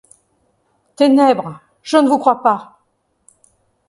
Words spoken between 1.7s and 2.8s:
je ne vous crois pas!